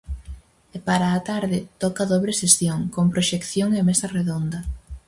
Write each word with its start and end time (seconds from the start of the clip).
E 0.75 0.77
para 0.87 1.07
a 1.17 1.19
tarde, 1.29 1.57
toca 1.83 2.03
dobre 2.13 2.33
sesión, 2.41 2.79
con 2.95 3.05
proxección 3.13 3.69
e 3.79 3.81
mesa 3.89 4.07
redonda. 4.17 4.59